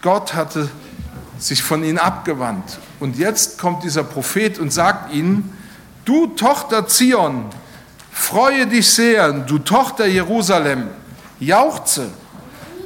Gott 0.02 0.34
hatte 0.34 0.68
sich 1.38 1.62
von 1.62 1.84
ihnen 1.84 1.98
abgewandt. 1.98 2.78
Und 3.00 3.16
jetzt 3.16 3.58
kommt 3.58 3.84
dieser 3.84 4.02
Prophet 4.02 4.58
und 4.58 4.72
sagt 4.72 5.14
ihnen, 5.14 5.56
du 6.04 6.26
Tochter 6.26 6.88
Zion, 6.88 7.46
freue 8.10 8.66
dich 8.66 8.90
sehr, 8.90 9.32
du 9.32 9.58
Tochter 9.58 10.06
Jerusalem, 10.06 10.88
jauchze, 11.38 12.08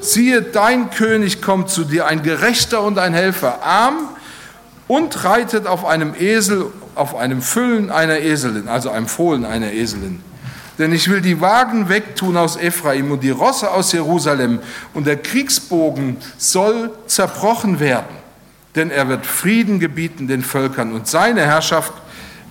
siehe, 0.01 0.43
dein 0.43 0.91
König 0.91 1.41
kommt 1.41 1.71
zu 1.71 1.85
dir, 1.85 2.07
ein 2.07 2.23
Gerechter 2.23 2.83
und 2.83 2.99
ein 2.99 3.15
Helfer, 3.15 3.63
arm 3.63 3.97
und 4.87 5.25
reitet 5.25 5.67
auf 5.67 5.87
einem 5.87 6.15
Esel, 6.15 6.67
auf 6.95 7.15
einem 7.15 7.41
Füllen 7.41 7.91
einer 7.91 8.19
Eselin, 8.21 8.69
also 8.69 8.91
einem 8.91 9.09
Fohlen 9.09 9.45
einer 9.47 9.73
Eselin. 9.73 10.23
Denn 10.79 10.93
ich 10.93 11.09
will 11.09 11.21
die 11.21 11.41
Wagen 11.41 11.89
wegtun 11.89 12.37
aus 12.37 12.57
Ephraim 12.57 13.11
und 13.11 13.23
die 13.23 13.31
Rosse 13.31 13.71
aus 13.71 13.93
Jerusalem, 13.93 14.61
und 14.93 15.07
der 15.07 15.17
Kriegsbogen 15.17 16.19
soll 16.37 16.91
zerbrochen 17.07 17.81
werden. 17.81 18.17
Denn 18.75 18.91
er 18.91 19.09
wird 19.09 19.25
Frieden 19.25 19.81
gebieten 19.81 20.29
den 20.29 20.43
Völkern, 20.43 20.93
und 20.93 21.07
seine 21.07 21.43
Herrschaft 21.43 21.95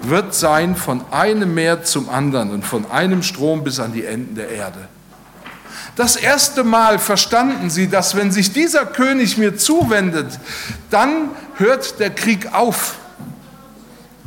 wird 0.02 0.34
sein 0.34 0.76
von 0.76 1.04
einem 1.12 1.54
Meer 1.54 1.84
zum 1.84 2.10
anderen 2.10 2.52
und 2.52 2.66
von 2.66 2.90
einem 2.92 3.24
Strom 3.24 3.64
bis 3.64 3.80
an 3.80 3.94
die 3.94 4.06
Enden 4.06 4.36
der 4.36 4.50
Erde. 4.50 4.88
Das 5.96 6.16
erste 6.16 6.64
Mal 6.64 7.00
verstanden 7.00 7.70
sie, 7.70 7.88
dass 7.88 8.16
wenn 8.16 8.32
sich 8.32 8.52
dieser 8.52 8.86
König 8.86 9.38
mir 9.38 9.56
zuwendet, 9.56 10.40
dann 10.90 11.30
hört 11.56 12.00
der 12.00 12.10
Krieg 12.10 12.54
auf, 12.54 12.96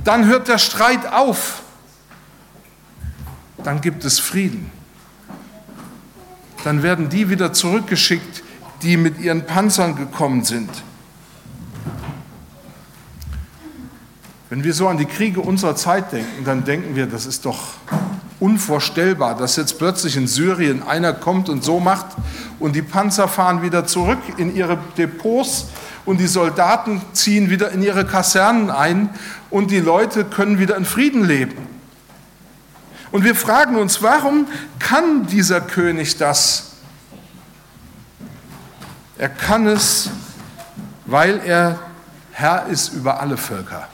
dann 0.04 0.26
hört 0.26 0.48
der 0.48 0.58
Streit 0.58 1.12
auf 1.12 1.62
dann 3.68 3.82
gibt 3.82 4.02
es 4.06 4.18
Frieden. 4.18 4.70
Dann 6.64 6.82
werden 6.82 7.10
die 7.10 7.28
wieder 7.28 7.52
zurückgeschickt, 7.52 8.42
die 8.80 8.96
mit 8.96 9.20
ihren 9.20 9.44
Panzern 9.44 9.94
gekommen 9.94 10.42
sind. 10.42 10.70
Wenn 14.48 14.64
wir 14.64 14.72
so 14.72 14.88
an 14.88 14.96
die 14.96 15.04
Kriege 15.04 15.42
unserer 15.42 15.76
Zeit 15.76 16.12
denken, 16.12 16.46
dann 16.46 16.64
denken 16.64 16.96
wir, 16.96 17.06
das 17.06 17.26
ist 17.26 17.44
doch 17.44 17.58
unvorstellbar, 18.40 19.36
dass 19.36 19.56
jetzt 19.56 19.78
plötzlich 19.78 20.16
in 20.16 20.28
Syrien 20.28 20.82
einer 20.82 21.12
kommt 21.12 21.50
und 21.50 21.62
so 21.62 21.78
macht 21.78 22.16
und 22.58 22.74
die 22.74 22.80
Panzer 22.80 23.28
fahren 23.28 23.60
wieder 23.60 23.86
zurück 23.86 24.22
in 24.38 24.56
ihre 24.56 24.78
Depots 24.96 25.66
und 26.06 26.20
die 26.20 26.26
Soldaten 26.26 27.02
ziehen 27.12 27.50
wieder 27.50 27.70
in 27.72 27.82
ihre 27.82 28.06
Kasernen 28.06 28.70
ein 28.70 29.10
und 29.50 29.70
die 29.70 29.80
Leute 29.80 30.24
können 30.24 30.58
wieder 30.58 30.74
in 30.74 30.86
Frieden 30.86 31.22
leben. 31.22 31.77
Und 33.10 33.24
wir 33.24 33.34
fragen 33.34 33.76
uns, 33.76 34.02
warum 34.02 34.46
kann 34.78 35.26
dieser 35.26 35.60
König 35.60 36.16
das? 36.16 36.72
Er 39.16 39.28
kann 39.28 39.66
es, 39.66 40.10
weil 41.06 41.40
er 41.44 41.78
Herr 42.32 42.66
ist 42.66 42.90
über 42.90 43.20
alle 43.20 43.36
Völker 43.36 43.88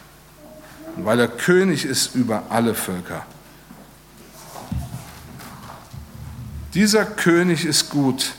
und 0.96 1.04
weil 1.04 1.20
er 1.20 1.28
König 1.28 1.84
ist 1.84 2.14
über 2.14 2.44
alle 2.50 2.74
Völker. 2.74 3.24
Dieser 6.74 7.04
König 7.04 7.64
ist 7.64 7.88
gut. 7.88 8.32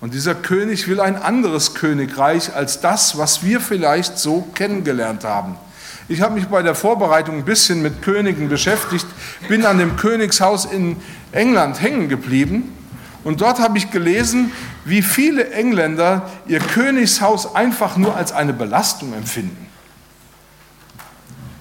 Und 0.00 0.12
dieser 0.12 0.34
König 0.34 0.86
will 0.88 1.00
ein 1.00 1.16
anderes 1.16 1.74
Königreich 1.74 2.54
als 2.54 2.80
das, 2.80 3.16
was 3.16 3.42
wir 3.42 3.60
vielleicht 3.60 4.18
so 4.18 4.42
kennengelernt 4.54 5.24
haben. 5.24 5.56
Ich 6.06 6.20
habe 6.20 6.34
mich 6.34 6.48
bei 6.48 6.62
der 6.62 6.74
Vorbereitung 6.74 7.36
ein 7.38 7.44
bisschen 7.44 7.80
mit 7.80 8.02
Königen 8.02 8.50
beschäftigt, 8.50 9.06
bin 9.48 9.64
an 9.64 9.78
dem 9.78 9.96
Königshaus 9.96 10.66
in 10.66 10.96
England 11.32 11.80
hängen 11.80 12.10
geblieben 12.10 12.76
und 13.24 13.40
dort 13.40 13.58
habe 13.58 13.78
ich 13.78 13.90
gelesen, 13.90 14.52
wie 14.84 15.00
viele 15.00 15.50
Engländer 15.50 16.30
ihr 16.46 16.58
Königshaus 16.58 17.54
einfach 17.54 17.96
nur 17.96 18.14
als 18.14 18.32
eine 18.32 18.52
Belastung 18.52 19.14
empfinden. 19.14 19.66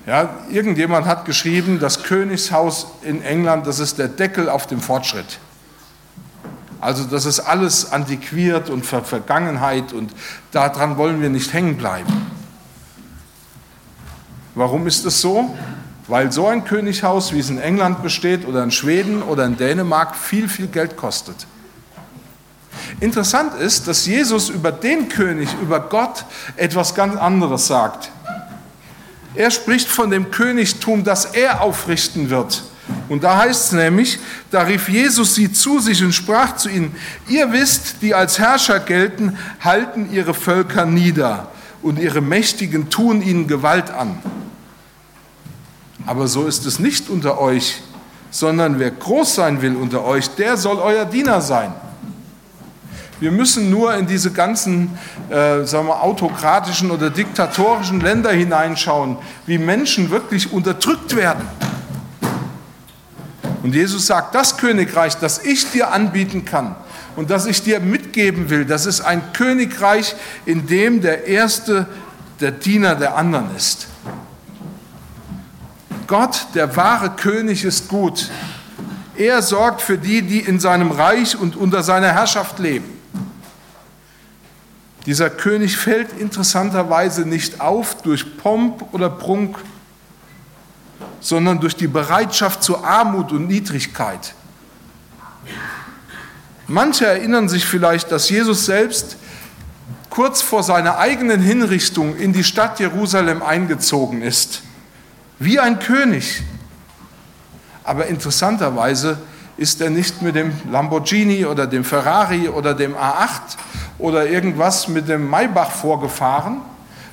Ja, 0.05 0.37
irgendjemand 0.51 1.07
hat 1.07 1.23
geschrieben, 1.23 1.79
das 1.79 2.03
Königshaus 2.03 2.87
in 3.03 3.23
England, 3.23 3.65
das 3.65 3.79
ist 3.79 3.97
der 3.97 4.09
Deckel 4.09 4.49
auf 4.49 4.67
dem 4.67 4.81
Fortschritt. 4.81 5.39
Also 6.81 7.05
das 7.05 7.25
ist 7.25 7.39
alles 7.39 7.93
antiquiert 7.93 8.69
und 8.69 8.85
Vergangenheit 8.85 9.93
und 9.93 10.11
daran 10.51 10.97
wollen 10.97 11.21
wir 11.21 11.29
nicht 11.29 11.53
hängen 11.53 11.77
bleiben. 11.77 12.32
Warum 14.55 14.85
ist 14.85 15.05
es 15.05 15.21
so? 15.21 15.55
Weil 16.07 16.31
so 16.31 16.47
ein 16.47 16.65
Könighaus, 16.65 17.33
wie 17.33 17.39
es 17.39 17.49
in 17.49 17.59
England 17.59 18.03
besteht 18.03 18.45
oder 18.47 18.63
in 18.63 18.71
Schweden 18.71 19.23
oder 19.23 19.45
in 19.45 19.57
Dänemark, 19.57 20.15
viel, 20.15 20.47
viel 20.47 20.67
Geld 20.67 20.95
kostet. 20.97 21.47
Interessant 22.99 23.55
ist, 23.59 23.87
dass 23.87 24.05
Jesus 24.05 24.49
über 24.49 24.71
den 24.71 25.09
König, 25.09 25.49
über 25.61 25.79
Gott 25.79 26.25
etwas 26.55 26.93
ganz 26.93 27.15
anderes 27.15 27.67
sagt. 27.67 28.11
Er 29.35 29.49
spricht 29.49 29.87
von 29.87 30.11
dem 30.11 30.29
Königtum, 30.29 31.03
das 31.03 31.25
er 31.25 31.61
aufrichten 31.61 32.29
wird. 32.29 32.63
Und 33.09 33.23
da 33.23 33.37
heißt 33.37 33.65
es 33.65 33.71
nämlich, 33.71 34.19
da 34.51 34.63
rief 34.63 34.89
Jesus 34.89 35.35
sie 35.35 35.51
zu 35.51 35.79
sich 35.79 36.03
und 36.03 36.13
sprach 36.13 36.57
zu 36.57 36.69
ihnen, 36.69 36.95
ihr 37.27 37.51
wisst, 37.51 38.01
die 38.01 38.13
als 38.13 38.37
Herrscher 38.37 38.79
gelten, 38.79 39.37
halten 39.61 40.11
ihre 40.11 40.33
Völker 40.33 40.85
nieder 40.85 41.52
und 41.83 41.99
ihre 41.99 42.21
Mächtigen 42.21 42.89
tun 42.89 43.21
ihnen 43.21 43.47
Gewalt 43.47 43.91
an. 43.91 44.17
Aber 46.05 46.27
so 46.27 46.45
ist 46.45 46.65
es 46.65 46.79
nicht 46.79 47.09
unter 47.09 47.39
euch, 47.39 47.81
sondern 48.31 48.79
wer 48.79 48.91
groß 48.91 49.35
sein 49.35 49.61
will 49.61 49.75
unter 49.75 50.03
euch, 50.03 50.29
der 50.35 50.57
soll 50.57 50.77
euer 50.77 51.05
Diener 51.05 51.41
sein. 51.41 51.73
Wir 53.19 53.31
müssen 53.31 53.69
nur 53.69 53.95
in 53.95 54.07
diese 54.07 54.31
ganzen 54.31 54.97
äh, 55.29 55.63
sagen 55.63 55.87
wir, 55.87 56.01
autokratischen 56.01 56.91
oder 56.91 57.09
diktatorischen 57.09 58.01
Länder 58.01 58.31
hineinschauen, 58.31 59.17
wie 59.45 59.57
Menschen 59.57 60.09
wirklich 60.09 60.51
unterdrückt 60.51 61.15
werden. 61.15 61.47
Und 63.61 63.75
Jesus 63.75 64.07
sagt, 64.07 64.35
das 64.35 64.57
Königreich, 64.57 65.15
das 65.15 65.45
ich 65.45 65.71
dir 65.71 65.91
anbieten 65.91 66.43
kann 66.43 66.75
und 67.15 67.29
das 67.29 67.45
ich 67.45 67.61
dir 67.61 67.79
mitgeben 67.79 68.49
will, 68.49 68.65
das 68.65 68.85
ist 68.85 69.01
ein 69.01 69.33
Königreich, 69.33 70.15
in 70.45 70.67
dem 70.67 71.01
der 71.01 71.27
Erste 71.27 71.87
der 72.39 72.51
Diener 72.51 72.95
der 72.95 73.15
anderen 73.15 73.55
ist. 73.55 73.87
Gott, 76.07 76.47
der 76.53 76.75
wahre 76.75 77.11
König, 77.11 77.63
ist 77.63 77.87
gut. 77.87 78.29
Er 79.15 79.41
sorgt 79.41 79.81
für 79.81 79.97
die, 79.97 80.21
die 80.21 80.39
in 80.39 80.59
seinem 80.59 80.91
Reich 80.91 81.37
und 81.37 81.55
unter 81.55 81.83
seiner 81.83 82.11
Herrschaft 82.11 82.59
leben. 82.59 82.85
Dieser 85.05 85.29
König 85.29 85.77
fällt 85.77 86.13
interessanterweise 86.19 87.21
nicht 87.27 87.61
auf 87.61 88.01
durch 88.01 88.37
Pomp 88.37 88.93
oder 88.93 89.09
Prunk, 89.09 89.57
sondern 91.19 91.59
durch 91.59 91.75
die 91.75 91.87
Bereitschaft 91.87 92.63
zur 92.63 92.85
Armut 92.85 93.31
und 93.31 93.47
Niedrigkeit. 93.47 94.33
Manche 96.67 97.05
erinnern 97.05 97.49
sich 97.49 97.65
vielleicht, 97.65 98.11
dass 98.11 98.29
Jesus 98.29 98.65
selbst 98.65 99.17
kurz 100.09 100.41
vor 100.41 100.63
seiner 100.63 100.97
eigenen 100.97 101.41
Hinrichtung 101.41 102.15
in 102.15 102.33
die 102.33 102.43
Stadt 102.43 102.79
Jerusalem 102.79 103.41
eingezogen 103.41 104.21
ist, 104.21 104.61
wie 105.39 105.59
ein 105.59 105.79
König. 105.79 106.43
Aber 107.83 108.05
interessanterweise 108.07 109.17
ist 109.57 109.81
er 109.81 109.89
nicht 109.89 110.21
mit 110.21 110.35
dem 110.35 110.53
Lamborghini 110.71 111.45
oder 111.45 111.67
dem 111.67 111.83
Ferrari 111.83 112.47
oder 112.47 112.73
dem 112.73 112.95
A8 112.95 113.57
oder 113.99 114.27
irgendwas 114.27 114.87
mit 114.87 115.09
dem 115.09 115.29
Maybach 115.29 115.71
vorgefahren, 115.71 116.61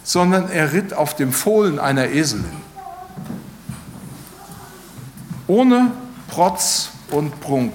sondern 0.04 0.50
er 0.50 0.72
ritt 0.72 0.94
auf 0.94 1.16
dem 1.16 1.32
Fohlen 1.32 1.78
einer 1.78 2.08
Eselin 2.08 2.70
ohne 5.50 5.90
Protz 6.28 6.90
und 7.10 7.40
Prunk. 7.40 7.74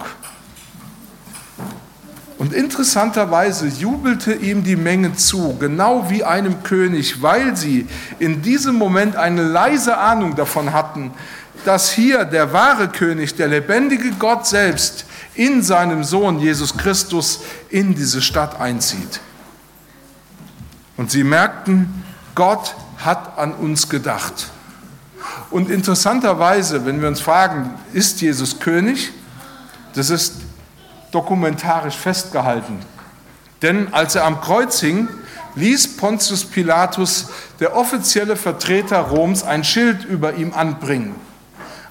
Und 2.46 2.54
interessanterweise 2.54 3.66
jubelte 3.66 4.32
ihm 4.32 4.64
die 4.64 4.75
Menge 4.75 5.16
zu, 5.16 5.58
genau 5.60 6.12
wie 6.12 6.24
einem 6.24 6.62
König, 6.62 7.24
weil 7.24 7.58
sie 7.58 7.88
in 8.20 8.44
diesem 8.44 8.75
Moment 8.75 9.16
eine 9.16 9.42
leise 9.42 9.98
Ahnung 9.98 10.36
davon 10.36 10.72
hatten, 10.72 11.10
dass 11.66 11.92
hier 11.92 12.24
der 12.24 12.54
wahre 12.54 12.90
König, 12.90 13.34
der 13.34 13.48
lebendige 13.48 14.12
Gott 14.20 14.46
selbst, 14.46 15.08
in 15.34 15.64
seinem 15.64 16.04
Sohn 16.04 16.38
Jesus 16.38 16.78
Christus 16.78 17.40
in 17.72 17.96
diese 17.96 18.22
Stadt 18.22 18.62
einzieht. 18.62 19.22
Und 20.98 21.10
sie 21.10 21.24
merkten, 21.24 22.04
Gott 22.36 22.75
hat 22.98 23.40
an 23.40 23.56
uns 23.56 23.90
gedacht. 23.90 24.52
Und 25.50 25.72
interessanterweise, 25.72 26.86
wenn 26.86 27.01
wir 27.01 27.08
uns 27.08 27.22
fragen, 27.22 27.72
ist 27.92 28.22
Jesus 28.22 28.60
König? 28.60 29.12
Das 29.96 30.12
ist 30.12 30.45
dokumentarisch 31.16 31.96
festgehalten. 31.96 32.80
Denn 33.62 33.94
als 33.94 34.16
er 34.16 34.25
am 34.25 34.42
Kreuz 34.42 34.82
hing, 34.82 35.08
ließ 35.56 35.98
Pontius 35.98 36.46
Pilatus, 36.46 37.28
der 37.60 37.75
offizielle 37.75 38.36
Vertreter 38.36 39.00
Roms, 39.00 39.44
ein 39.44 39.64
Schild 39.64 40.04
über 40.04 40.36
ihm 40.36 40.54
anbringen. 40.54 41.16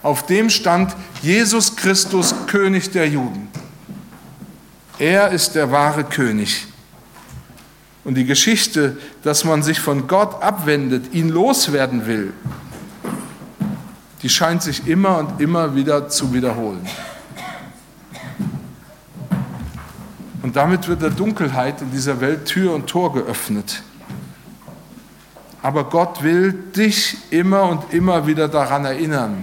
Auf 0.03 0.27
dem 0.27 0.51
stand 0.51 0.95
Jesus 1.23 1.75
Christus, 1.77 2.35
König 2.47 2.91
der 2.91 3.09
Juden. 3.09 3.49
Er 4.99 5.31
ist 5.31 5.55
der 5.55 5.73
wahre 5.73 6.05
König. 6.05 6.67
Und 8.05 8.17
die 8.17 8.27
Geschichte, 8.27 8.99
dass 9.23 9.45
man 9.45 9.63
sich 9.63 9.81
von 9.81 10.07
Gott 10.07 10.43
abwendet, 10.43 11.15
ihn 11.15 11.31
loswerden 11.31 12.07
will, 12.07 12.35
die 14.23 14.29
scheint 14.29 14.63
sich 14.63 14.87
immer 14.87 15.19
und 15.19 15.41
immer 15.41 15.75
wieder 15.75 16.09
zu 16.09 16.33
wiederholen. 16.35 16.87
Und 20.55 20.59
damit 20.61 20.87
wird 20.87 21.03
der 21.03 21.11
Dunkelheit 21.11 21.83
in 21.83 21.91
dieser 21.91 22.21
Welt 22.21 22.45
Tür 22.47 22.77
und 22.77 22.87
Tor 22.87 23.13
geöffnet. 23.13 23.83
Aber 25.65 25.83
Gott 25.83 26.23
will 26.23 26.53
dich 26.53 27.17
immer 27.33 27.65
und 27.65 27.93
immer 27.93 28.29
wieder 28.29 28.47
daran 28.47 28.85
erinnern, 28.85 29.43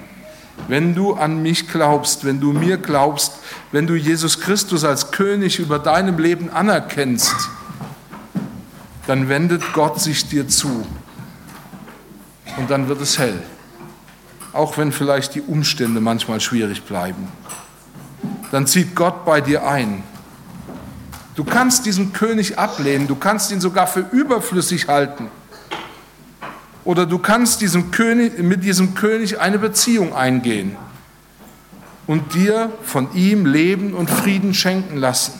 wenn 0.69 0.95
du 0.95 1.15
an 1.15 1.43
mich 1.43 1.67
glaubst, 1.67 2.23
wenn 2.23 2.39
du 2.39 2.53
mir 2.53 2.77
glaubst, 2.77 3.33
wenn 3.73 3.87
du 3.87 3.95
Jesus 3.95 4.39
Christus 4.39 4.85
als 4.85 5.11
König 5.11 5.59
über 5.59 5.79
deinem 5.79 6.17
Leben 6.17 6.49
anerkennst, 6.49 7.35
dann 9.05 9.27
wendet 9.27 9.73
Gott 9.73 9.99
sich 9.99 10.29
dir 10.29 10.47
zu 10.47 10.87
und 12.55 12.71
dann 12.71 12.87
wird 12.87 13.01
es 13.01 13.19
hell 13.19 13.43
auch 14.53 14.77
wenn 14.77 14.91
vielleicht 14.91 15.35
die 15.35 15.41
Umstände 15.41 16.01
manchmal 16.01 16.41
schwierig 16.41 16.83
bleiben. 16.83 17.29
Dann 18.51 18.67
zieht 18.67 18.95
Gott 18.95 19.23
bei 19.23 19.39
dir 19.39 19.65
ein. 19.65 20.03
Du 21.35 21.43
kannst 21.43 21.85
diesen 21.85 22.11
König 22.13 22.59
ablehnen, 22.59 23.07
du 23.07 23.15
kannst 23.15 23.51
ihn 23.51 23.61
sogar 23.61 23.87
für 23.87 24.01
überflüssig 24.11 24.87
halten. 24.87 25.29
Oder 26.83 27.05
du 27.05 27.19
kannst 27.19 27.61
diesem 27.61 27.91
König, 27.91 28.39
mit 28.39 28.63
diesem 28.63 28.95
König 28.95 29.39
eine 29.39 29.59
Beziehung 29.59 30.15
eingehen 30.15 30.75
und 32.07 32.33
dir 32.33 32.71
von 32.83 33.13
ihm 33.13 33.45
Leben 33.45 33.93
und 33.93 34.09
Frieden 34.09 34.53
schenken 34.53 34.97
lassen. 34.97 35.33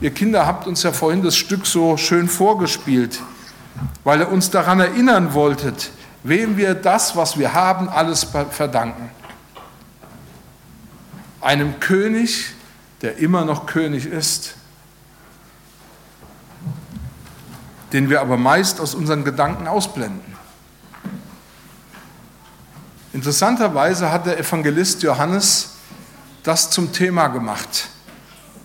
Ihr 0.00 0.10
Kinder 0.10 0.46
habt 0.46 0.66
uns 0.66 0.82
ja 0.82 0.92
vorhin 0.92 1.22
das 1.22 1.36
Stück 1.36 1.66
so 1.66 1.96
schön 1.96 2.28
vorgespielt, 2.28 3.20
weil 4.02 4.20
ihr 4.20 4.32
uns 4.32 4.50
daran 4.50 4.80
erinnern 4.80 5.34
wolltet, 5.34 5.90
wem 6.22 6.56
wir 6.56 6.74
das, 6.74 7.16
was 7.16 7.38
wir 7.38 7.54
haben, 7.54 7.88
alles 7.88 8.26
verdanken. 8.50 9.10
Einem 11.40 11.78
König, 11.80 12.52
der 13.02 13.18
immer 13.18 13.44
noch 13.44 13.66
König 13.66 14.06
ist, 14.06 14.54
den 17.92 18.10
wir 18.10 18.20
aber 18.20 18.36
meist 18.36 18.80
aus 18.80 18.94
unseren 18.94 19.24
Gedanken 19.24 19.66
ausblenden. 19.66 20.30
Interessanterweise 23.12 24.12
hat 24.12 24.26
der 24.26 24.38
Evangelist 24.38 25.02
Johannes 25.02 25.70
das 26.42 26.70
zum 26.70 26.92
Thema 26.92 27.28
gemacht, 27.28 27.88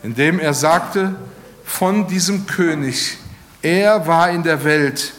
indem 0.03 0.39
er 0.39 0.53
sagte, 0.53 1.15
von 1.63 2.07
diesem 2.07 2.45
König, 2.45 3.17
er 3.61 4.05
war 4.05 4.29
in 4.29 4.43
der 4.43 4.63
Welt 4.63 5.13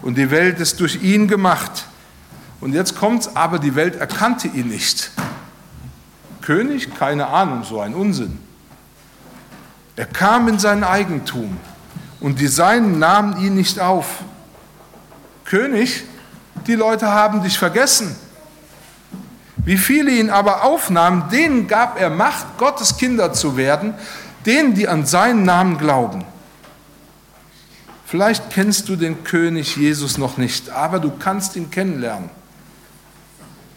und 0.00 0.16
die 0.16 0.30
Welt 0.30 0.58
ist 0.60 0.80
durch 0.80 1.02
ihn 1.02 1.28
gemacht. 1.28 1.84
Und 2.60 2.72
jetzt 2.72 2.96
kommt's, 2.96 3.36
aber 3.36 3.58
die 3.58 3.74
Welt 3.74 3.96
erkannte 3.96 4.48
ihn 4.48 4.68
nicht. 4.68 5.10
König, 6.40 6.94
keine 6.94 7.26
Ahnung, 7.26 7.64
so 7.64 7.80
ein 7.80 7.94
Unsinn. 7.94 8.38
Er 10.00 10.06
kam 10.06 10.48
in 10.48 10.58
sein 10.58 10.82
Eigentum 10.82 11.58
und 12.20 12.40
die 12.40 12.46
Seinen 12.46 12.98
nahmen 12.98 13.44
ihn 13.44 13.54
nicht 13.54 13.80
auf. 13.80 14.22
König, 15.44 16.04
die 16.66 16.74
Leute 16.74 17.08
haben 17.08 17.42
dich 17.42 17.58
vergessen. 17.58 18.16
Wie 19.58 19.76
viele 19.76 20.10
ihn 20.10 20.30
aber 20.30 20.64
aufnahmen, 20.64 21.24
denen 21.30 21.68
gab 21.68 22.00
er 22.00 22.08
Macht, 22.08 22.56
Gottes 22.56 22.96
Kinder 22.96 23.34
zu 23.34 23.58
werden, 23.58 23.92
denen, 24.46 24.72
die 24.72 24.88
an 24.88 25.04
seinen 25.04 25.42
Namen 25.42 25.76
glauben. 25.76 26.24
Vielleicht 28.06 28.48
kennst 28.48 28.88
du 28.88 28.96
den 28.96 29.22
König 29.22 29.76
Jesus 29.76 30.16
noch 30.16 30.38
nicht, 30.38 30.70
aber 30.70 30.98
du 30.98 31.10
kannst 31.10 31.56
ihn 31.56 31.70
kennenlernen, 31.70 32.30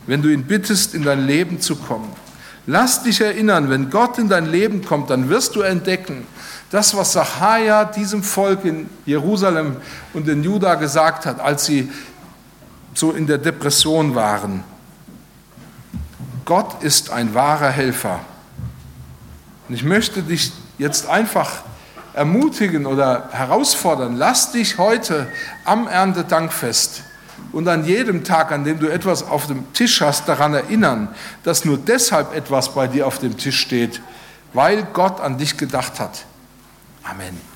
wenn 0.07 0.21
du 0.21 0.29
ihn 0.29 0.45
bittest, 0.45 0.95
in 0.95 1.03
dein 1.03 1.27
Leben 1.27 1.59
zu 1.59 1.75
kommen. 1.75 2.22
Lass 2.65 3.03
dich 3.03 3.19
erinnern, 3.19 3.69
wenn 3.69 3.89
Gott 3.89 4.17
in 4.17 4.29
dein 4.29 4.45
Leben 4.45 4.85
kommt, 4.85 5.09
dann 5.09 5.29
wirst 5.29 5.55
du 5.55 5.61
entdecken, 5.61 6.25
das, 6.69 6.95
was 6.95 7.13
Sacharja 7.13 7.85
diesem 7.85 8.23
Volk 8.23 8.63
in 8.65 8.89
Jerusalem 9.05 9.77
und 10.13 10.27
in 10.27 10.43
Juda 10.43 10.75
gesagt 10.75 11.25
hat, 11.25 11.39
als 11.39 11.65
sie 11.65 11.91
so 12.93 13.11
in 13.11 13.27
der 13.27 13.37
Depression 13.37 14.15
waren. 14.15 14.63
Gott 16.45 16.81
ist 16.83 17.11
ein 17.11 17.33
wahrer 17.33 17.69
Helfer. 17.69 18.21
Und 19.67 19.75
ich 19.75 19.83
möchte 19.83 20.23
dich 20.23 20.51
jetzt 20.77 21.07
einfach 21.07 21.63
ermutigen 22.13 22.85
oder 22.85 23.29
herausfordern. 23.31 24.17
Lass 24.17 24.51
dich 24.51 24.77
heute 24.77 25.27
am 25.65 25.87
Erntedankfest 25.87 27.03
und 27.53 27.67
an 27.67 27.85
jedem 27.85 28.23
Tag, 28.23 28.51
an 28.51 28.65
dem 28.65 28.79
du 28.79 28.87
etwas 28.87 29.23
auf 29.23 29.47
dem 29.47 29.71
Tisch 29.73 30.01
hast, 30.01 30.27
daran 30.27 30.53
erinnern, 30.53 31.07
dass 31.43 31.63
nur 31.63 31.77
deshalb 31.77 32.35
etwas 32.35 32.73
bei 32.73 32.87
dir 32.87 33.07
auf 33.07 33.19
dem 33.19 33.37
Tisch 33.37 33.59
steht, 33.59 34.01
weil 34.53 34.83
Gott 34.91 35.21
an 35.21 35.37
dich 35.37 35.55
gedacht 35.57 35.99
hat. 35.99 36.25
Amen. 37.03 37.52